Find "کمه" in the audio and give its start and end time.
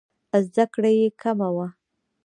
1.21-1.49